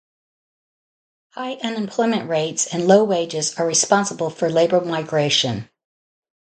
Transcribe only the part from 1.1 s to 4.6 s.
High unemployment rates and low wages are responsible for